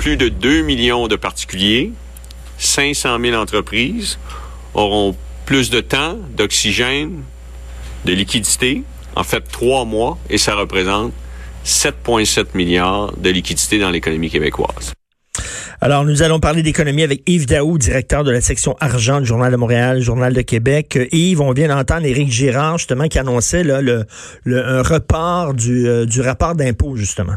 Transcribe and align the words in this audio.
Plus 0.00 0.16
de 0.16 0.30
2 0.30 0.62
millions 0.62 1.08
de 1.08 1.16
particuliers, 1.16 1.92
500 2.56 3.18
000 3.20 3.36
entreprises 3.36 4.18
auront 4.72 5.14
plus 5.44 5.68
de 5.68 5.80
temps, 5.80 6.16
d'oxygène, 6.34 7.22
de 8.06 8.14
liquidité, 8.14 8.82
en 9.14 9.24
fait 9.24 9.42
trois 9.52 9.84
mois, 9.84 10.16
et 10.30 10.38
ça 10.38 10.54
représente 10.54 11.12
7,7 11.66 12.46
milliards 12.54 13.14
de 13.18 13.28
liquidité 13.28 13.78
dans 13.78 13.90
l'économie 13.90 14.30
québécoise. 14.30 14.94
Alors, 15.82 16.06
nous 16.06 16.22
allons 16.22 16.40
parler 16.40 16.62
d'économie 16.62 17.02
avec 17.02 17.20
Yves 17.26 17.44
Daou, 17.44 17.76
directeur 17.76 18.24
de 18.24 18.30
la 18.30 18.40
section 18.40 18.76
argent 18.80 19.20
du 19.20 19.26
Journal 19.26 19.52
de 19.52 19.58
Montréal, 19.58 20.00
Journal 20.00 20.32
de 20.32 20.40
Québec. 20.40 20.96
Euh, 20.96 21.08
Yves, 21.12 21.42
on 21.42 21.52
vient 21.52 21.68
d'entendre 21.68 22.06
Éric 22.06 22.32
Girard, 22.32 22.78
justement, 22.78 23.06
qui 23.08 23.18
annonçait 23.18 23.64
le, 23.64 24.06
le, 24.44 24.66
un 24.66 24.82
report 24.82 25.52
du, 25.52 25.86
euh, 25.86 26.06
du 26.06 26.22
rapport 26.22 26.54
d'impôt, 26.54 26.96
justement. 26.96 27.36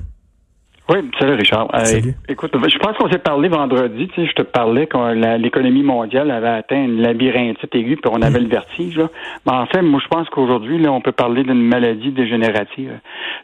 Oui, 0.89 0.97
salut 1.17 1.35
Richard. 1.35 1.69
Euh, 1.73 1.85
Salut. 1.85 2.13
écoute, 2.27 2.51
je 2.53 2.77
pense 2.77 2.97
qu'on 2.97 3.09
s'est 3.09 3.17
parlé 3.17 3.47
vendredi. 3.47 4.09
Tu 4.09 4.15
sais, 4.21 4.27
je 4.27 4.33
te 4.33 4.41
parlais 4.41 4.85
quand 4.85 5.11
l'économie 5.11 5.81
mondiale 5.81 6.29
avait 6.29 6.49
atteint 6.49 6.83
une 6.83 7.01
labyrinthite 7.01 7.73
aiguë, 7.73 7.95
puis 7.95 8.11
on 8.13 8.21
avait 8.21 8.41
le 8.41 8.49
vertige. 8.49 8.97
Là. 8.97 9.07
Mais 9.45 9.53
en 9.53 9.65
fait, 9.65 9.81
moi, 9.81 10.01
je 10.03 10.07
pense 10.09 10.27
qu'aujourd'hui, 10.29 10.77
là, 10.79 10.91
on 10.91 10.99
peut 10.99 11.13
parler 11.13 11.43
d'une 11.43 11.61
maladie 11.63 12.11
dégénérative. 12.11 12.99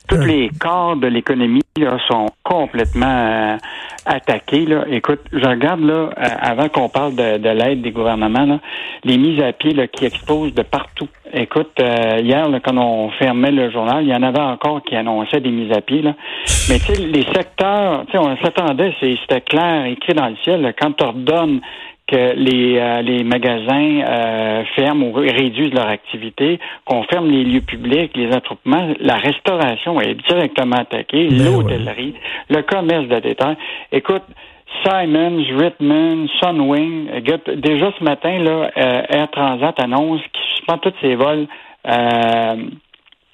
Tous 0.10 0.16
Hum. 0.16 0.28
les 0.28 0.50
corps 0.60 0.98
de 0.98 1.08
l'économie 1.08 1.62
là, 1.78 1.98
sont 2.10 2.26
complètement 2.44 3.06
euh, 3.06 3.58
attaqués. 4.06 4.66
Là. 4.66 4.84
Écoute, 4.90 5.22
je 5.32 5.46
regarde 5.48 5.80
là, 5.82 5.94
euh, 5.94 6.10
avant 6.42 6.68
qu'on 6.68 6.90
parle 6.90 7.16
de, 7.16 7.38
de 7.38 7.50
l'aide 7.50 7.82
des 7.82 7.92
gouvernements, 7.92 8.46
là, 8.46 8.60
les 9.06 9.18
mises 9.18 9.42
à 9.42 9.54
pied 9.54 9.74
là, 9.74 9.88
qui 9.88 10.04
explosent 10.06 10.54
de 10.54 10.64
partout. 10.64 11.08
Écoute, 11.34 11.72
euh, 11.82 12.18
hier, 12.22 12.50
là, 12.50 12.60
quand 12.60 12.78
on 12.78 13.10
fermait 13.12 13.52
le 13.52 13.70
journal, 13.72 14.04
il 14.04 14.10
y 14.10 14.16
en 14.16 14.24
avait 14.24 14.40
encore 14.42 14.82
qui 14.84 14.96
annonçaient 14.96 15.42
des 15.42 15.52
mises 15.52 15.72
à 15.72 15.82
pied. 15.82 16.02
Là. 16.02 16.14
Mais 16.70 16.80
tu 16.80 16.94
sais, 16.94 17.02
les 17.02 17.24
secteurs, 17.34 18.06
tu 18.08 18.12
sais, 18.14 18.18
on 18.18 18.36
s'attendait, 18.38 18.94
c'est- 19.00 19.18
c'était 19.22 19.42
clair, 19.42 19.86
écrit 19.86 20.14
dans 20.14 20.28
le 20.28 20.36
ciel, 20.44 20.62
là, 20.62 20.74
quand 20.74 20.92
tu 20.94 21.04
ordonnes 21.04 21.62
que 22.08 22.34
les, 22.36 22.80
euh, 22.80 23.04
les 23.04 23.24
magasins 23.24 24.02
euh, 24.02 24.64
ferment 24.76 25.06
ou 25.10 25.14
réduisent 25.14 25.74
leur 25.76 25.88
activité, 25.88 26.60
qu'on 26.84 27.04
ferme 27.04 27.30
les 27.30 27.44
lieux 27.44 27.62
publics, 27.62 28.12
les 28.18 28.32
attroupements, 28.34 28.88
la 29.00 29.14
restauration 29.18 30.02
est 30.02 30.16
directement 30.28 30.78
attaquée, 30.78 31.28
Ben 31.28 31.46
l'hôtellerie, 31.46 32.16
le 32.50 32.64
commerce 32.64 33.08
de 33.08 33.20
détail. 33.20 33.56
Écoute, 33.92 34.24
Simons, 34.84 35.44
Ritman, 35.58 36.28
Sunwing, 36.40 37.10
déjà 37.58 37.92
ce 37.98 38.04
matin, 38.04 38.40
là, 38.40 38.72
euh, 38.78 39.02
Air 39.10 39.30
Transat 39.32 39.80
annonce 39.82 40.22
qu'il 40.34 40.44
suspend 40.56 40.78
tous 40.78 40.94
ses 41.02 41.16
vols 41.16 41.48
euh, 41.88 42.56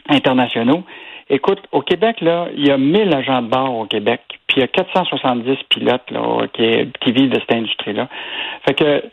internationaux. 0.10 0.84
Écoute, 1.30 1.62
au 1.72 1.82
Québec, 1.82 2.22
là, 2.22 2.48
il 2.56 2.68
y 2.68 2.72
a 2.72 2.78
1000 2.78 3.14
agents 3.14 3.42
de 3.42 3.48
bord 3.48 3.76
au 3.78 3.86
Québec, 3.86 4.22
puis 4.48 4.58
il 4.58 4.60
y 4.62 4.64
a 4.64 4.68
470 4.68 5.58
pilotes 5.70 6.12
là, 6.12 6.48
qui, 6.54 6.92
qui 7.02 7.12
vivent 7.12 7.32
de 7.32 7.40
cette 7.40 7.54
industrie-là. 7.54 8.08
Fait 8.66 8.74
que, 8.76 9.04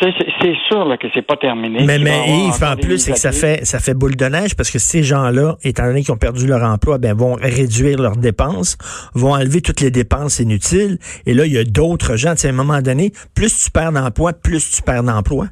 c'est- 0.00 0.54
sûr 0.68 0.84
là, 0.84 0.96
que 0.96 1.06
c'est 1.14 1.26
pas 1.26 1.36
terminé. 1.36 1.84
Mais, 1.84 1.98
mais 1.98 2.28
Yves, 2.28 2.62
en 2.62 2.76
plus, 2.76 2.98
c'est 2.98 3.12
que 3.12 3.18
ça 3.18 3.32
fait, 3.32 3.64
ça 3.64 3.78
fait 3.80 3.94
boule 3.94 4.16
de 4.16 4.24
neige 4.26 4.54
parce 4.54 4.70
que 4.70 4.78
ces 4.78 5.02
gens-là, 5.02 5.56
étant 5.64 5.84
donné 5.86 6.02
qu'ils 6.02 6.12
ont 6.12 6.18
perdu 6.18 6.46
leur 6.46 6.62
emploi, 6.62 6.98
ben, 6.98 7.16
vont 7.16 7.34
réduire 7.34 7.98
leurs 8.00 8.16
dépenses, 8.16 8.76
vont 9.14 9.32
enlever 9.32 9.60
toutes 9.60 9.80
les 9.80 9.90
dépenses 9.90 10.38
inutiles. 10.40 10.98
Et 11.26 11.34
là, 11.34 11.46
il 11.46 11.52
y 11.52 11.58
a 11.58 11.64
d'autres 11.64 12.16
gens. 12.16 12.32
Tu 12.32 12.42
sais, 12.42 12.48
à 12.48 12.50
un 12.50 12.54
moment 12.54 12.80
donné, 12.82 13.12
plus 13.34 13.64
tu 13.64 13.70
perds 13.70 13.92
d'emploi, 13.92 14.32
plus 14.32 14.70
tu 14.70 14.82
perds 14.82 15.04
d'emploi. 15.04 15.46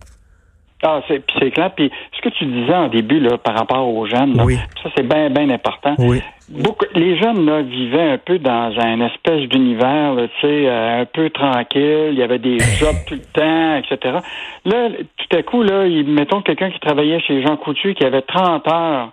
Ah, 0.83 1.01
c'est 1.09 1.23
c'est 1.39 1.51
clair. 1.51 1.71
Puis 1.75 1.91
ce 2.17 2.21
que 2.21 2.29
tu 2.29 2.45
disais 2.45 2.75
en 2.75 2.89
début 2.89 3.19
là, 3.19 3.39
par 3.39 3.57
rapport 3.57 3.89
aux 3.89 4.07
jeunes, 4.07 4.37
là, 4.37 4.45
Oui. 4.45 4.57
ça 4.83 4.91
c'est 4.97 5.07
bien, 5.09 5.31
bien 5.31 5.49
important. 5.51 5.95
Oui. 5.99 6.21
Beaucoup, 6.49 6.85
les 6.95 7.19
jeunes 7.19 7.45
là, 7.45 7.63
vivaient 7.63 8.11
un 8.13 8.19
peu 8.19 8.39
dans 8.39 8.73
un 8.79 9.01
espèce 9.01 9.49
d'univers, 9.49 10.15
là, 10.15 10.29
tu 10.29 10.41
sais, 10.47 10.69
euh, 10.69 11.01
un 11.01 11.05
peu 11.07 11.31
tranquille. 11.31 12.11
Il 12.13 12.19
y 12.19 12.23
avait 12.23 12.39
des 12.39 12.59
jobs 12.79 12.95
tout 13.07 13.15
le 13.15 13.21
temps, 13.33 13.77
etc. 13.77 14.19
Là, 14.65 14.89
tout 15.17 15.37
à 15.37 15.43
coup, 15.43 15.63
là, 15.63 15.87
il- 15.87 16.07
mettons 16.07 16.43
quelqu'un 16.43 16.71
qui 16.71 16.79
travaillait 16.79 17.21
chez 17.21 17.43
Jean 17.43 17.57
Coutu 17.57 17.95
qui 17.95 18.05
avait 18.05 18.23
30 18.23 18.69
heures, 18.71 19.11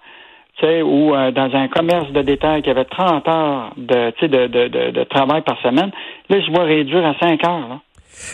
tu 0.59 0.65
sais, 0.67 0.81
ou 0.83 1.15
euh, 1.15 1.31
dans 1.31 1.49
un 1.55 1.67
commerce 1.69 2.11
de 2.11 2.21
détail 2.21 2.61
qui 2.61 2.69
avait 2.69 2.85
30 2.85 3.27
heures 3.27 3.71
de, 3.77 4.11
tu 4.11 4.19
sais, 4.19 4.27
de, 4.27 4.45
de, 4.47 4.67
de, 4.67 4.91
de 4.91 5.03
travail 5.05 5.41
par 5.41 5.59
semaine. 5.61 5.91
Là, 6.29 6.37
il 6.37 6.45
se 6.45 6.51
voit 6.51 6.65
réduire 6.65 7.03
à 7.05 7.15
5 7.19 7.43
heures. 7.47 7.67
Là. 7.67 7.79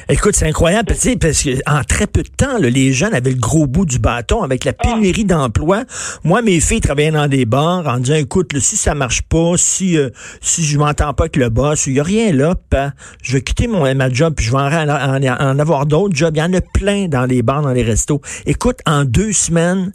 Écoute, 0.07 0.35
c'est 0.35 0.47
incroyable, 0.47 0.93
tu 0.93 0.99
sais, 0.99 1.15
parce 1.15 1.41
que 1.43 1.49
en 1.65 1.83
très 1.83 2.05
peu 2.07 2.21
de 2.23 2.29
temps, 2.29 2.57
là, 2.59 2.69
les 2.69 2.93
jeunes 2.93 3.13
avaient 3.13 3.31
le 3.31 3.37
gros 3.39 3.65
bout 3.67 3.85
du 3.85 3.99
bâton 3.99 4.43
avec 4.43 4.63
la 4.65 4.73
pénurie 4.73 5.25
d'emploi. 5.25 5.83
Moi, 6.23 6.41
mes 6.41 6.59
filles 6.59 6.81
travaillaient 6.81 7.11
dans 7.11 7.27
des 7.27 7.45
bars 7.45 7.87
en 7.87 7.97
disant, 7.99 8.15
écoute, 8.15 8.53
là, 8.53 8.59
si 8.59 8.77
ça 8.77 8.93
marche 8.95 9.21
pas, 9.23 9.53
si 9.57 9.97
euh, 9.97 10.09
si 10.41 10.63
je 10.65 10.77
m'entends 10.77 11.13
pas 11.13 11.23
avec 11.23 11.35
le 11.37 11.49
boss, 11.49 11.87
il 11.87 11.93
y 11.93 11.99
a 11.99 12.03
rien 12.03 12.31
là, 12.33 12.55
ben, 12.71 12.93
je 13.23 13.33
vais 13.33 13.41
quitter 13.41 13.67
mon 13.67 13.93
ma 13.95 14.09
job, 14.11 14.33
puis 14.35 14.45
je 14.45 14.51
vais 14.51 14.57
en, 14.57 14.89
en- 14.89 15.49
en 15.51 15.59
avoir 15.59 15.85
d'autres 15.85 16.15
jobs. 16.15 16.35
Il 16.35 16.39
y 16.39 16.43
en 16.43 16.53
a 16.53 16.61
plein 16.61 17.07
dans 17.07 17.25
les 17.25 17.41
bars, 17.41 17.61
dans 17.61 17.71
les 17.73 17.83
restos. 17.83 18.21
Écoute, 18.45 18.79
en 18.85 19.05
deux 19.05 19.31
semaines, 19.33 19.91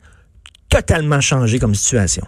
totalement 0.69 1.21
changé 1.21 1.59
comme 1.59 1.75
situation. 1.75 2.25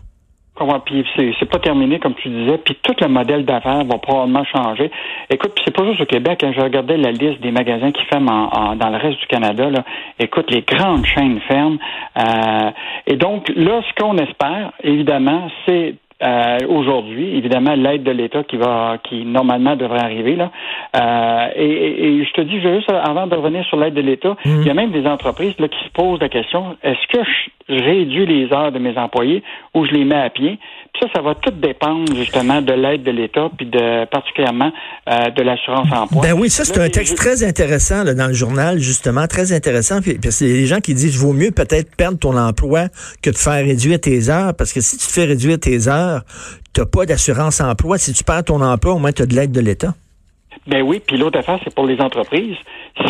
Comment, 0.57 0.81
Puis 0.81 1.05
c'est 1.15 1.33
c'est 1.39 1.49
pas 1.51 1.59
terminé, 1.59 1.99
comme 1.99 2.15
tu 2.15 2.29
disais. 2.29 2.59
Puis 2.59 2.77
tout 2.83 2.95
le 3.01 3.09
modèle 3.09 3.45
d'affaires 3.45 3.85
va 3.85 3.99
probablement 3.99 4.45
changer. 4.45 4.91
Écoute, 5.31 5.53
c'est 5.65 5.75
pas 5.77 5.85
juste 5.87 6.01
au 6.01 6.07
Québec. 6.07 6.43
Hein, 6.43 6.53
je 6.57 6.61
regardais 6.63 6.97
la 6.97 7.11
liste 7.13 7.41
des 7.43 7.51
magasins 7.51 7.93
qui 7.93 8.03
ferment 8.07 8.49
en- 8.53 8.59
en- 8.73 8.77
dans 8.77 8.89
le 8.89 8.97
reste 8.97 9.21
du 9.21 9.27
Canada. 9.27 9.69
Là. 9.71 9.85
Écoute, 10.19 10.51
les 10.51 10.63
grandes 10.63 11.05
chaînes 11.05 11.41
ferment. 11.47 11.77
Euh, 12.19 12.71
et 13.07 13.17
donc, 13.17 13.53
là, 13.55 13.83
ce 13.87 14.03
qu'on 14.03 14.17
espère, 14.17 14.73
évidemment, 14.83 15.49
c'est 15.67 15.95
euh, 16.23 16.57
aujourd'hui, 16.71 17.37
évidemment, 17.37 17.75
l'aide 17.75 18.03
de 18.03 18.11
l'État 18.11 18.43
qui 18.43 18.57
va, 18.57 18.97
qui 19.05 19.27
normalement 19.27 19.77
devrait 19.77 20.01
arriver 20.03 20.35
là. 20.35 20.51
Euh, 20.99 21.49
et, 21.55 21.67
et- 21.71 22.07
et 22.07 22.25
je 22.25 22.33
te 22.33 22.41
dis 22.41 22.59
juste 22.59 22.91
avant 22.91 23.27
de 23.27 23.35
revenir 23.35 23.63
sur 23.67 23.77
l'aide 23.77 23.93
de 23.93 24.01
l'État, 24.01 24.35
il 24.47 24.67
y 24.67 24.71
a 24.71 24.75
même 24.75 24.93
des 24.93 25.07
entreprises 25.07 25.55
là, 25.59 25.69
qui 25.69 25.79
se 25.85 25.91
posent 25.91 26.19
la 26.21 26.31
question 26.31 26.75
est-ce 26.83 27.07
que 27.13 27.23
je 27.23 27.51
réduis 27.69 28.27
les 28.27 28.53
heures 28.53 28.71
de 28.73 28.79
mes 28.79 28.97
employés 28.97 29.43
ou 29.75 29.85
je 29.87 29.93
les 29.93 30.05
mets 30.05 30.15
à 30.21 30.31
pied 30.31 30.59
Puis 30.93 31.03
ça, 31.03 31.09
ça 31.17 31.21
va 31.21 31.35
tout 31.35 31.51
dépendre 31.51 32.15
justement 32.15 32.63
de 32.63 32.73
l'aide 32.73 33.03
de 33.03 33.11
l'État, 33.11 33.51
puis 33.57 33.67
de 33.67 34.05
particulièrement 34.07 34.73
euh, 35.09 35.31
de 35.31 35.43
l'assurance 35.43 35.91
emploi. 35.93 36.23
Ben 36.23 36.33
oui, 36.33 36.49
ça 36.49 36.65
c'est 36.65 36.79
un 36.79 36.85
les- 36.85 36.91
texte 36.91 37.17
très 37.17 37.43
intéressant 37.45 38.05
là, 38.05 38.15
dans 38.15 38.29
le 38.29 38.35
journal, 38.35 38.79
justement, 38.79 39.27
très 39.27 39.53
intéressant. 39.53 40.01
Puis, 40.01 40.15
puis 40.19 40.31
c'est 40.33 40.47
des 40.47 40.67
gens 40.67 40.79
qui 40.81 40.95
disent 40.95 41.19
vaut 41.19 41.33
mieux 41.33 41.51
peut-être 41.51 41.95
perdre 41.97 42.19
ton 42.19 42.37
emploi 42.37 42.87
que 43.23 43.31
de 43.31 43.37
faire 43.37 43.65
réduire 43.65 44.01
tes 44.01 44.29
heures, 44.31 44.55
parce 44.57 44.73
que 44.73 44.81
si 44.81 44.97
tu 44.97 45.07
te 45.07 45.13
fais 45.13 45.25
réduire 45.25 45.59
tes 45.59 45.89
heures, 45.89 46.23
t'as 46.73 46.87
pas 46.87 47.05
d'assurance 47.07 47.61
emploi. 47.61 47.99
Si 47.99 48.13
tu 48.13 48.23
perds 48.25 48.45
ton 48.45 48.61
emploi, 48.61 48.95
au 48.95 48.99
moins 48.99 49.13
tu 49.13 49.23
as 49.23 49.27
de 49.27 49.35
l'aide 49.35 49.53
de 49.53 49.61
l'État. 49.61 49.95
Ben 50.67 50.83
oui, 50.83 51.01
puis 51.07 51.17
l'autre 51.17 51.39
affaire, 51.39 51.61
c'est 51.63 51.75
pour 51.75 51.87
les 51.87 52.01
entreprises. 52.01 52.57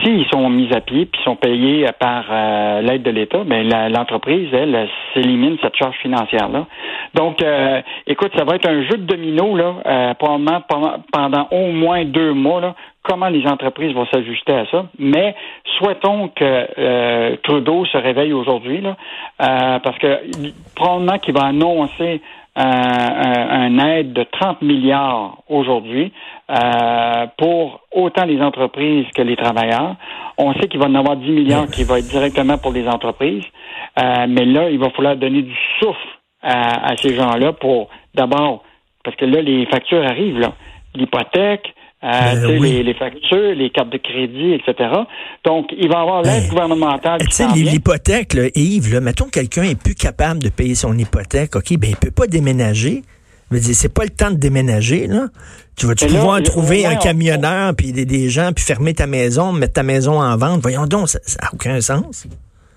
S'ils 0.03 0.27
sont 0.33 0.49
mis 0.51 0.69
à 0.75 0.81
pied 0.81 1.07
puis 1.07 1.21
sont 1.23 1.37
payés 1.37 1.87
par 2.01 2.25
euh, 2.31 2.81
l'aide 2.83 3.03
de 3.05 3.11
l'État, 3.11 3.45
ben 3.45 3.69
l'entreprise, 3.93 4.49
elle, 4.53 4.89
s'élimine 5.15 5.57
cette 5.63 5.77
charge 5.77 5.95
financière-là. 5.99 6.67
Donc, 7.15 7.41
euh, 7.41 7.81
écoute, 8.07 8.33
ça 8.37 8.45
va 8.45 8.57
être 8.57 8.69
un 8.69 8.83
jeu 8.83 8.97
de 8.97 9.05
domino, 9.07 9.57
là, 9.57 9.75
euh, 9.87 10.15
probablement 10.15 10.61
pendant, 10.69 10.95
pendant 11.13 11.47
au 11.53 11.71
moins 11.71 12.05
deux 12.05 12.33
mois, 12.33 12.61
là, 12.61 12.75
comment 13.05 13.29
les 13.29 13.47
entreprises 13.47 13.93
vont 13.95 14.07
s'ajuster 14.07 14.53
à 14.55 14.67
ça. 14.73 14.87
Mais 14.99 15.37
souhaitons 15.79 16.29
que 16.35 16.67
euh, 16.79 17.37
Trudeau 17.45 17.85
se 17.85 17.97
réveille 17.97 18.33
aujourd'hui, 18.33 18.81
là, 18.81 18.97
euh, 19.41 19.79
parce 19.79 19.99
que 19.99 20.19
probablement 20.75 21.19
qu'il 21.19 21.35
va 21.35 21.45
annoncer 21.47 22.21
un, 22.57 22.65
un- 22.65 23.49
un 23.79 23.79
aide 23.87 24.15
de 24.15 24.23
30 24.25 24.63
milliards 24.63 25.37
aujourd'hui 25.49 26.13
euh, 26.49 27.27
pour 27.39 27.81
autant 27.93 28.25
les 28.25 28.41
entreprises 28.41 29.07
que 29.15 29.23
les 29.23 29.37
travailleurs. 29.37 29.97
On 30.39 30.53
sait 30.55 30.69
qu'il 30.69 30.79
va 30.79 30.87
en 30.87 30.95
avoir 30.95 31.17
10 31.17 31.31
milliards 31.31 31.67
qui 31.69 31.83
va 31.85 31.99
être 31.99 32.07
directement 32.09 32.59
pour 32.59 32.73
les 32.73 32.87
entreprises, 32.89 33.45
Euh, 33.99 34.27
mais 34.29 34.45
là, 34.45 34.69
il 34.69 34.79
va 34.79 34.91
falloir 34.91 35.17
donner 35.17 35.41
du 35.43 35.55
souffle 35.81 36.11
à, 36.43 36.91
à 36.93 36.97
ces 36.99 37.15
gens-là 37.17 37.55
pour 37.55 37.89
d'abord, 38.15 38.63
parce 39.03 39.17
que 39.17 39.25
là, 39.25 39.41
les 39.41 39.65
factures 39.67 40.05
arrivent, 40.05 40.39
là. 40.39 40.53
L'hypothèque, 40.95 41.75
euh, 42.05 42.09
Ben 42.47 42.61
oui. 42.61 42.73
les, 42.73 42.83
les 42.83 42.95
factures, 42.95 43.55
les 43.55 43.71
cartes 43.71 43.89
de 43.91 43.97
crédit, 43.99 44.53
etc. 44.53 44.91
Donc, 45.45 45.67
il 45.79 45.89
va 45.89 45.99
y 45.99 46.03
avoir 46.03 46.23
l'aide 46.23 46.43
Ben, 46.43 46.49
gouvernementale 46.51 47.21
Tu 47.21 47.31
sais, 47.31 47.47
l'hypothèque, 47.55 48.35
Yves, 48.55 48.93
là, 48.93 49.01
mettons 49.01 49.25
que 49.27 49.31
quelqu'un 49.41 49.63
est 49.63 49.81
plus 49.83 49.95
capable 49.95 50.41
de 50.43 50.51
payer 50.51 50.75
son 50.75 50.97
hypothèque, 50.99 51.57
OK, 51.57 51.77
ben 51.79 51.89
il 51.91 51.97
peut 51.97 52.11
pas 52.11 52.27
déménager. 52.27 53.03
Je 53.51 53.57
veux 53.57 53.61
dire, 53.63 53.75
c'est 53.75 53.93
pas 53.95 54.05
le 54.05 54.11
temps 54.11 54.31
de 54.31 54.37
déménager, 54.37 55.07
là. 55.07 55.27
Tu 55.77 55.87
vas-tu 55.87 56.07
là, 56.09 56.19
pouvoir 56.19 56.43
trouver 56.43 56.87
un 56.87 56.97
camionneur, 56.97 57.75
puis 57.77 57.93
des, 57.93 58.05
des 58.05 58.29
gens, 58.29 58.51
puis 58.55 58.65
fermer 58.65 58.95
ta 58.95 59.07
maison, 59.07 59.53
mettre 59.53 59.75
ta 59.75 59.83
maison 59.83 60.21
en 60.21 60.37
vente? 60.37 60.61
Voyons 60.63 60.87
donc, 60.87 61.09
ça 61.09 61.19
n'a 61.43 61.49
aucun 61.53 61.81
sens. 61.81 62.27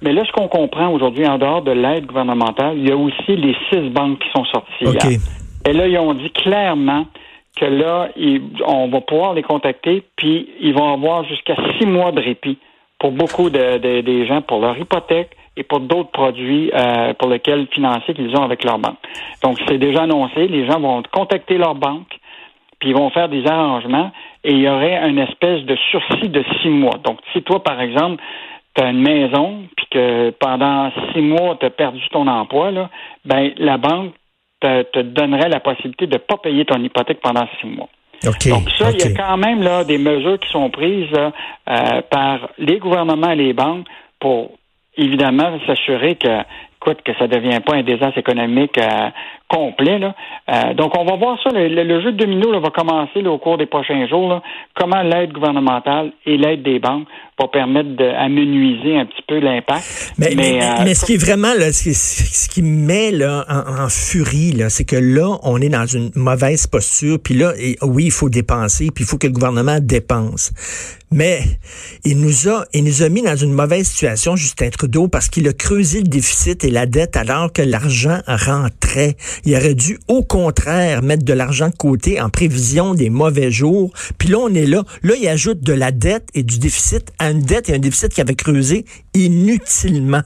Mais 0.01 0.13
là, 0.13 0.24
ce 0.25 0.31
qu'on 0.31 0.48
comprend 0.48 0.89
aujourd'hui, 0.89 1.25
en 1.27 1.38
dehors 1.38 1.62
de 1.62 1.71
l'aide 1.71 2.06
gouvernementale, 2.06 2.77
il 2.77 2.88
y 2.88 2.92
a 2.92 2.98
aussi 2.98 3.36
les 3.36 3.56
six 3.69 3.89
banques 3.89 4.19
qui 4.19 4.30
sont 4.36 4.45
sorties. 4.45 4.86
OK. 4.86 5.04
hier. 5.06 5.19
Et 5.68 5.74
là, 5.74 5.88
ils 5.88 5.98
ont 5.98 6.13
dit 6.13 6.30
clairement 6.31 7.06
que 7.60 7.65
là, 7.65 8.10
ils- 8.15 8.42
on 8.65 8.89
va 8.89 9.01
pouvoir 9.01 9.33
les 9.33 9.44
contacter, 9.44 10.04
puis 10.15 10.50
ils 10.62 10.74
vont 10.74 10.94
avoir 10.94 11.24
jusqu'à 11.25 11.56
six 11.80 11.86
mois 11.86 12.12
de 12.12 12.22
répit 12.22 12.57
pour 13.00 13.12
beaucoup 13.12 13.50
de, 13.50 13.77
de- 13.77 14.01
des 14.01 14.25
gens, 14.27 14.42
pour 14.42 14.60
leur 14.62 14.77
hypothèque 14.77 15.31
et 15.59 15.63
pour 15.63 15.81
d'autres 15.81 16.11
produits 16.11 16.71
euh, 16.73 17.13
pour 17.15 17.29
lesquels 17.29 17.67
financiers 17.71 18.13
qu'ils 18.13 18.35
ont 18.38 18.44
avec 18.44 18.63
leur 18.63 18.79
banque. 18.79 18.97
Donc, 19.44 19.57
c'est 19.67 19.77
déjà 19.77 20.03
annoncé. 20.03 20.47
Les 20.47 20.65
gens 20.65 20.79
vont 20.79 21.03
contacter 21.11 21.57
leur 21.57 21.75
banque, 21.75 22.07
puis 22.79 22.91
ils 22.91 22.95
vont 22.95 23.09
faire 23.09 23.27
des 23.27 23.45
arrangements, 23.45 24.11
et 24.45 24.53
il 24.53 24.59
y 24.59 24.69
aurait 24.69 25.09
une 25.09 25.19
espèce 25.19 25.63
de 25.63 25.75
sursis 25.91 26.29
de 26.29 26.45
six 26.61 26.69
mois. 26.69 26.97
Donc, 27.03 27.19
si 27.33 27.44
toi, 27.44 27.61
par 27.61 27.81
exemple, 27.81 28.23
tu 28.73 28.81
as 28.81 28.89
une 28.89 29.01
maison, 29.01 29.63
puis 29.75 29.85
que 29.91 30.29
pendant 30.39 30.91
six 31.11 31.21
mois, 31.21 31.57
tu 31.59 31.65
as 31.65 31.69
perdu 31.71 32.01
ton 32.09 32.25
emploi, 32.27 32.71
là, 32.71 32.89
ben 33.25 33.51
la 33.57 33.77
banque 33.77 34.13
te, 34.62 34.83
te 34.83 35.00
donnerait 35.00 35.50
la 35.50 35.59
possibilité 35.59 36.07
de 36.07 36.13
ne 36.13 36.19
pas 36.19 36.38
payer 36.38 36.63
ton 36.63 36.81
hypothèque 36.81 37.19
pendant 37.21 37.45
six 37.59 37.67
mois. 37.67 37.89
Donc 38.23 38.69
ça, 38.77 38.91
il 38.91 39.00
y 39.00 39.03
a 39.03 39.15
quand 39.15 39.38
même 39.38 39.62
là, 39.62 39.83
des 39.83 39.97
mesures 39.97 40.39
qui 40.39 40.50
sont 40.50 40.69
prises 40.69 41.09
là, 41.12 41.31
euh, 41.69 42.01
par 42.09 42.50
les 42.57 42.77
gouvernements 42.77 43.31
et 43.31 43.35
les 43.35 43.53
banques 43.53 43.88
pour 44.19 44.58
évidemment 45.00 45.60
s'assurer 45.66 46.16
que 46.16 46.44
écoute, 46.81 47.01
que 47.04 47.13
ça 47.16 47.28
ne 47.28 47.34
devient 47.34 47.60
pas 47.66 47.75
un 47.75 47.84
désastre 47.84 48.18
économique 48.18 48.78
euh, 48.78 49.10
complet. 49.50 50.00
Là. 50.00 50.16
Euh, 50.50 50.74
donc, 50.75 50.98
on 50.98 51.04
va 51.06 51.16
voir 51.18 51.38
ça. 51.44 51.50
Le, 51.51 51.68
le- 51.68 51.84
le 51.84 52.01
jeu 52.01 52.12
de 52.13 52.18
domino 52.18 52.51
là, 52.51 52.60
va 52.60 52.69
commencer 52.69 53.22
là, 53.22 53.31
au 53.31 53.38
cours 53.40 53.57
des 53.57 53.66
prochains 53.66 54.07
jours. 54.07 54.30
là. 54.30 54.42
comment 54.75 55.01
l'aide 55.01 55.31
gouvernementale 55.34 56.12
et 56.25 56.38
l'aide 56.38 56.63
des 56.63 56.80
banques 56.80 57.07
va 57.40 57.48
permettre 57.48 57.90
d'amenuiser 57.96 58.98
un 58.98 59.06
petit 59.06 59.22
peu 59.28 59.40
l'impact. 59.40 60.13
Mais, 60.18 60.30
mais, 60.30 60.36
mais- 60.36 60.63
euh, 60.63 60.84
mais 60.84 60.94
ce 60.94 61.06
qui 61.06 61.13
est 61.16 61.18
vraiment, 61.25 61.54
là, 61.57 61.72
ce 61.72 61.84
qui, 61.84 61.94
ce 61.94 62.48
qui 62.50 62.62
me 62.62 62.86
met 62.86 63.12
là, 63.12 63.46
en, 63.50 63.84
en 63.86 63.90
furie, 63.90 64.51
là, 64.51 64.69
c'est 64.69 64.86
que 64.86 64.96
là, 64.98 65.38
on 65.44 65.60
est 65.62 65.69
dans 65.69 65.86
une 65.86 66.12
mauvaise 66.16 66.68
posture. 66.68 67.18
Puis 67.24 67.34
là, 67.34 67.54
et, 67.60 67.78
oui, 67.81 68.06
il 68.06 68.12
faut 68.12 68.30
dépenser, 68.30 68.90
puis 68.94 69.04
il 69.04 69.07
faut 69.07 69.18
que 69.18 69.28
le 69.28 69.34
gouvernement 69.34 69.78
dépense. 69.81 70.51
Mais 71.12 71.40
il 72.06 72.19
nous 72.22 72.48
a, 72.50 72.66
il 72.74 72.84
nous 72.84 73.01
a 73.01 73.10
mis 73.10 73.24
dans 73.24 73.36
une 73.36 73.51
mauvaise 73.54 73.88
situation, 73.88 74.36
Justin 74.36 74.69
Trudeau, 74.69 75.07
parce 75.07 75.28
qu'il 75.28 75.48
a 75.48 75.54
creusé 75.54 76.01
le 76.01 76.07
déficit 76.07 76.63
et 76.63 76.69
la 76.69 76.86
dette 76.86 77.18
alors 77.18 77.51
que 77.51 77.63
l'argent 77.63 78.19
rentrait. 78.28 79.16
Il 79.45 79.56
aurait 79.56 79.75
dû, 79.75 79.97
au 80.07 80.24
contraire, 80.24 81.01
mettre 81.01 81.24
de 81.25 81.33
l'argent 81.33 81.69
de 81.69 81.75
côté 81.75 82.19
en 82.21 82.30
prévision 82.30 82.94
des 82.94 83.09
mauvais 83.09 83.51
jours. 83.51 83.91
Puis 84.18 84.30
là, 84.30 84.38
on 84.39 84.53
est 84.53 84.65
là. 84.65 84.83
Là, 85.03 85.13
il 85.19 85.27
ajoute 85.27 85.62
de 85.62 85.74
la 85.74 85.91
dette 85.91 86.27
et 86.33 86.44
du 86.44 86.59
déficit 86.59 87.12
à 87.19 87.31
une 87.31 87.41
dette 87.41 87.69
et 87.69 87.75
un 87.75 87.80
déficit 87.80 88.13
qui 88.13 88.21
avait 88.21 88.36
creusé 88.36 88.86
inutilement. 89.13 90.21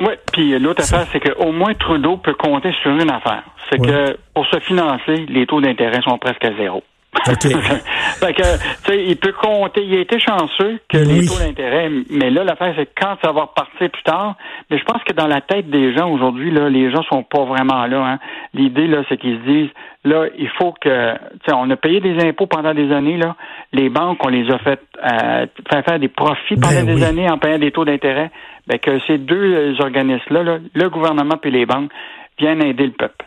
Oui, 0.00 0.12
puis 0.32 0.58
l'autre 0.58 0.82
affaire, 0.82 1.06
c'est 1.12 1.20
qu'au 1.20 1.52
moins 1.52 1.72
Trudeau 1.74 2.18
peut 2.18 2.34
compter 2.34 2.70
sur 2.82 2.90
une 2.90 3.10
affaire. 3.10 3.42
C'est 3.70 3.80
Ouais. 3.80 3.86
que 3.88 4.16
pour 4.34 4.46
se 4.46 4.60
financer, 4.60 5.24
les 5.28 5.46
taux 5.46 5.60
d'intérêt 5.60 6.00
sont 6.02 6.18
presque 6.18 6.44
à 6.44 6.54
zéro. 6.56 6.82
OK. 7.28 7.42
fait 8.20 8.34
que, 8.34 8.42
tu 8.42 8.92
sais, 8.92 9.04
il 9.04 9.16
peut 9.16 9.32
compter. 9.32 9.82
Il 9.84 9.96
a 9.96 10.00
été 10.00 10.18
chanceux 10.20 10.78
que 10.88 10.98
Oui. 10.98 11.20
les 11.20 11.26
taux 11.26 11.38
d'intérêt, 11.38 11.90
mais 12.10 12.30
là, 12.30 12.44
l'affaire, 12.44 12.74
c'est 12.76 12.88
quand 13.00 13.16
ça 13.24 13.32
va 13.32 13.42
repartir 13.42 13.90
plus 13.90 14.02
tard, 14.02 14.36
mais 14.70 14.78
je 14.78 14.84
pense 14.84 15.02
que 15.04 15.12
dans 15.12 15.26
la 15.26 15.40
tête 15.40 15.68
des 15.70 15.94
gens 15.96 16.10
aujourd'hui, 16.10 16.50
là, 16.50 16.68
les 16.68 16.90
gens 16.90 17.02
sont 17.04 17.22
pas 17.22 17.44
vraiment 17.44 17.86
là. 17.86 18.04
Hein. 18.04 18.18
L'idée, 18.54 18.86
là, 18.86 19.02
c'est 19.08 19.16
qu'ils 19.16 19.38
se 19.38 19.44
disent, 19.50 19.70
là, 20.04 20.26
il 20.38 20.48
faut 20.58 20.72
que, 20.80 21.14
tu 21.14 21.20
sais, 21.46 21.52
on 21.54 21.68
a 21.70 21.76
payé 21.76 22.00
des 22.00 22.22
impôts 22.24 22.46
pendant 22.46 22.74
des 22.74 22.92
années, 22.92 23.16
là. 23.16 23.34
Les 23.72 23.88
banques, 23.88 24.18
on 24.24 24.28
les 24.28 24.50
a 24.50 24.58
fait 24.58 24.80
euh, 25.02 25.46
faire 25.70 25.84
faire 25.84 25.98
des 25.98 26.08
profits 26.08 26.54
pendant 26.56 26.74
Ben 26.84 26.86
des 26.86 26.94
oui. 26.94 27.04
années 27.04 27.30
en 27.30 27.38
payant 27.38 27.58
des 27.58 27.70
taux 27.72 27.84
d'intérêt. 27.84 28.30
Ben, 28.66 28.78
que 28.78 28.98
ces 29.06 29.18
deux 29.18 29.76
organismes-là, 29.80 30.42
là, 30.42 30.58
le 30.74 30.90
gouvernement 30.90 31.36
puis 31.40 31.50
les 31.50 31.66
banques, 31.66 31.90
viennent 32.38 32.62
aider 32.62 32.86
le 32.86 32.92
peuple. 32.92 33.24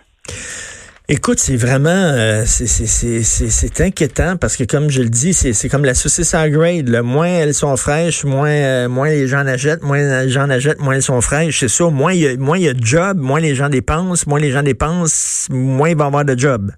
Écoute, 1.12 1.40
c'est 1.40 1.56
vraiment, 1.58 1.90
euh, 1.90 2.44
c'est- 2.46 3.82
inquiétant 3.82 4.38
parce 4.40 4.56
que 4.56 4.64
comme 4.64 4.92
je 4.92 5.02
le 5.02 5.10
dis, 5.10 5.34
c'est 5.34 5.68
comme 5.68 5.84
la 5.84 5.96
saucisse 5.96 6.36
à 6.36 6.48
grade. 6.52 6.88
là. 6.88 7.02
Moins 7.02 7.26
elles 7.28 7.56
sont 7.56 7.76
fraîches, 7.78 8.24
moins 8.26 8.48
euh, 8.50 8.88
moins 8.88 9.10
les 9.10 9.26
gens 9.28 9.40
en 9.40 9.48
achètent, 9.48 9.82
moins 9.82 9.98
les 9.98 10.30
gens 10.30 10.44
en 10.44 10.52
achètent, 10.52 10.80
moins 10.80 10.94
elles 10.94 11.02
sont 11.02 11.20
fraîches. 11.22 11.62
C'est 11.62 11.68
ça. 11.68 11.90
Moins 11.90 12.14
il 12.14 12.20
y 12.22 12.28
a, 12.28 12.38
moins 12.38 12.58
il 12.58 12.66
y 12.66 12.70
a 12.70 12.74
de 12.76 12.84
job, 12.84 13.18
moins 13.18 13.40
les 13.40 13.56
gens 13.56 13.70
dépensent, 13.70 14.26
moins 14.30 14.40
les 14.40 14.52
gens 14.52 14.62
dépensent, 14.62 15.52
moins 15.52 15.90
il 15.90 15.98
va 15.98 16.04
y 16.04 16.08
avoir 16.08 16.26
de 16.26 16.38
job. 16.38 16.70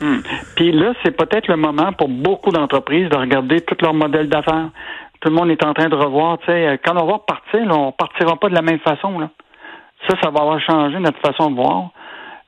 Hmm. 0.00 0.20
Puis 0.54 0.72
là, 0.72 0.94
c'est 1.04 1.14
peut-être 1.14 1.48
le 1.48 1.56
moment 1.56 1.92
pour 1.92 2.08
beaucoup 2.08 2.52
d'entreprises 2.52 3.10
de 3.10 3.16
regarder 3.16 3.60
tout 3.60 3.76
leur 3.82 3.92
modèle 3.92 4.30
d'affaires. 4.30 4.70
Tout 5.20 5.28
le 5.28 5.34
monde 5.34 5.50
est 5.50 5.62
en 5.64 5.74
train 5.74 5.90
de 5.90 5.94
revoir, 5.94 6.38
tu 6.38 6.46
sais, 6.46 6.66
euh, 6.66 6.76
quand 6.82 6.92
on 6.96 7.06
va 7.06 7.14
repartir, 7.14 7.60
là, 7.66 7.74
on 7.74 7.92
partira 7.92 8.36
pas 8.40 8.48
de 8.48 8.54
la 8.54 8.62
même 8.62 8.80
façon. 8.80 9.18
Là. 9.18 9.28
Ça, 10.08 10.16
ça 10.22 10.30
va 10.30 10.40
avoir 10.40 10.60
changé 10.60 10.98
notre 10.98 11.20
façon 11.20 11.50
de 11.50 11.56
voir. 11.56 11.90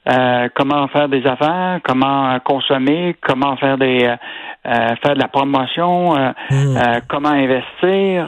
Euh, 0.08 0.48
comment 0.54 0.88
faire 0.88 1.08
des 1.08 1.26
affaires, 1.26 1.80
comment 1.84 2.30
euh, 2.30 2.38
consommer, 2.38 3.16
comment 3.20 3.56
faire 3.56 3.76
des 3.76 4.04
euh, 4.04 4.16
euh, 4.66 4.96
faire 5.02 5.14
de 5.14 5.20
la 5.20 5.28
promotion, 5.28 6.16
euh, 6.16 6.30
Hmm. 6.50 6.76
euh, 6.76 7.00
comment 7.08 7.28
investir. 7.30 8.26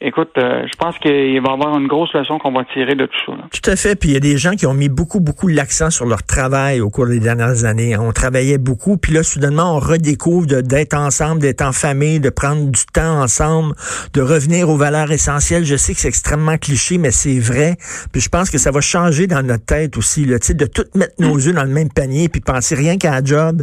Écoute, 0.00 0.30
euh, 0.38 0.62
je 0.66 0.76
pense 0.78 0.96
qu'il 0.98 1.40
va 1.42 1.50
y 1.50 1.52
avoir 1.52 1.78
une 1.78 1.86
grosse 1.86 2.12
leçon 2.14 2.38
qu'on 2.38 2.52
va 2.52 2.64
tirer 2.72 2.94
de 2.94 3.06
tout 3.06 3.18
ça. 3.26 3.32
là. 3.32 3.44
Tout 3.52 3.70
à 3.70 3.76
fait. 3.76 3.96
Puis 3.96 4.10
il 4.10 4.12
y 4.12 4.16
a 4.16 4.20
des 4.20 4.36
gens 4.38 4.52
qui 4.52 4.66
ont 4.66 4.74
mis 4.74 4.88
beaucoup, 4.88 5.20
beaucoup 5.20 5.46
l'accent 5.48 5.90
sur 5.90 6.06
leur 6.06 6.22
travail 6.22 6.80
au 6.80 6.90
cours 6.90 7.06
des 7.06 7.20
dernières 7.20 7.64
années. 7.64 7.96
On 7.98 8.12
travaillait 8.12 8.58
beaucoup, 8.58 8.96
puis 8.96 9.12
là, 9.12 9.22
soudainement, 9.22 9.76
on 9.76 9.78
redécouvre 9.78 10.46
d'être 10.46 10.94
ensemble, 10.94 11.40
d'être 11.40 11.62
en 11.62 11.72
famille, 11.72 12.20
de 12.20 12.30
prendre 12.30 12.66
du 12.70 12.84
temps 12.92 13.20
ensemble, 13.22 13.74
de 14.14 14.20
revenir 14.22 14.68
aux 14.68 14.76
valeurs 14.76 15.12
essentielles. 15.12 15.64
Je 15.64 15.76
sais 15.76 15.92
que 15.94 16.00
c'est 16.00 16.08
extrêmement 16.08 16.56
cliché, 16.56 16.98
mais 16.98 17.10
c'est 17.10 17.38
vrai. 17.38 17.76
Puis 18.12 18.20
je 18.20 18.28
pense 18.28 18.50
que 18.50 18.58
ça 18.58 18.70
va 18.70 18.80
changer 18.80 19.26
dans 19.26 19.42
notre 19.46 19.64
tête 19.66 19.96
aussi, 19.96 20.24
là, 20.24 20.38
tu 20.38 20.46
sais, 20.48 20.54
de 20.54 20.66
tout 20.66 20.84
mettre 20.94 21.14
nos 21.18 21.36
œufs 21.46 21.54
dans 21.54 21.64
le 21.64 21.70
même 21.70 21.90
panier, 21.92 22.28
puis 22.28 22.40
penser 22.40 22.74
rien 22.74 22.96
qu'à 22.96 23.10
la 23.10 23.24
job. 23.24 23.62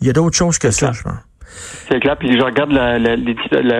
Il 0.00 0.06
y 0.06 0.10
a 0.10 0.12
d'autres 0.12 0.36
choses 0.36 0.58
que 0.58 0.70
ça, 0.70 0.92
je 0.92 1.02
pense. 1.02 1.12
C'est 1.88 1.98
clair. 1.98 2.16
Puis 2.18 2.38
je 2.38 2.44
regarde 2.44 2.70
la, 2.72 2.98
la- 2.98 3.16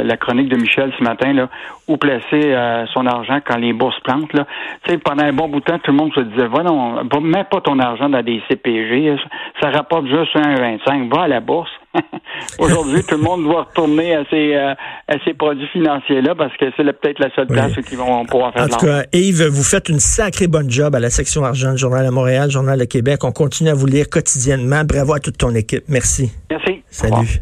la 0.02 0.16
chronique 0.16 0.48
de 0.48 0.56
Michel 0.56 0.90
ce 0.98 1.04
matin, 1.04 1.32
là, 1.32 1.48
où 1.88 1.96
placer 1.96 2.22
euh, 2.32 2.84
son 2.92 3.06
argent 3.06 3.38
quand 3.44 3.56
les 3.56 3.72
bourses 3.72 3.98
plantent. 4.04 4.32
Là. 4.34 4.46
Tu 4.84 4.92
sais, 4.92 4.98
pendant 4.98 5.24
un 5.24 5.32
bon 5.32 5.48
bout 5.48 5.60
de 5.60 5.64
temps, 5.64 5.78
tout 5.78 5.90
le 5.90 5.96
monde 5.96 6.12
se 6.14 6.20
disait, 6.20 6.46
va 6.46 6.62
non, 6.62 7.02
va, 7.10 7.20
mets 7.20 7.44
pas 7.44 7.60
ton 7.62 7.78
argent 7.78 8.08
dans 8.08 8.22
des 8.22 8.42
CPG, 8.48 9.16
ça 9.60 9.70
rapporte 9.70 10.06
juste 10.06 10.34
1,25, 10.36 11.12
va 11.14 11.22
à 11.22 11.28
la 11.28 11.40
bourse. 11.40 11.70
Aujourd'hui, 12.58 13.02
tout 13.02 13.16
le 13.16 13.22
monde 13.22 13.44
doit 13.44 13.62
retourner 13.62 14.14
à 14.14 14.24
ces, 14.30 14.54
euh, 14.54 14.74
à 15.08 15.14
ces 15.24 15.32
produits 15.32 15.66
financiers-là 15.68 16.34
parce 16.34 16.54
que 16.58 16.66
c'est 16.76 16.84
peut-être 16.84 17.18
la 17.18 17.34
seule 17.34 17.46
Oui. 17.48 17.56
place 17.56 17.76
où 17.76 17.80
ils 17.90 17.98
vont 17.98 18.26
pouvoir 18.26 18.52
faire 18.52 18.64
En 18.64 18.68
tout 18.68 18.84
cas, 18.84 19.02
Yves, 19.12 19.46
vous 19.48 19.62
faites 19.62 19.88
une 19.88 19.98
sacrée 19.98 20.46
bonne 20.46 20.70
job 20.70 20.94
à 20.94 21.00
la 21.00 21.10
section 21.10 21.42
argent 21.44 21.72
du 21.72 21.78
Journal 21.78 22.04
de 22.04 22.10
Montréal, 22.10 22.50
Journal 22.50 22.78
de 22.78 22.84
Québec. 22.84 23.24
On 23.24 23.32
continue 23.32 23.70
à 23.70 23.74
vous 23.74 23.86
lire 23.86 24.10
quotidiennement. 24.10 24.82
Bravo 24.84 25.14
à 25.14 25.20
toute 25.20 25.38
ton 25.38 25.54
équipe. 25.54 25.84
Merci. 25.88 26.30
Merci. 26.50 26.82
Salut. 26.90 27.40